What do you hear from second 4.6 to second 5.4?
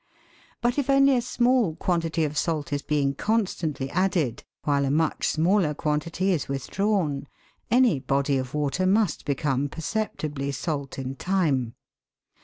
while a much